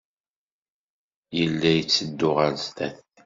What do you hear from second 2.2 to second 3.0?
ɣer sdat.